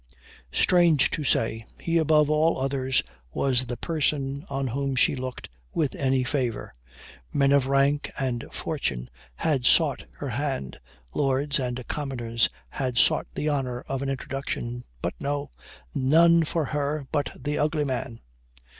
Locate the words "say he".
1.23-1.99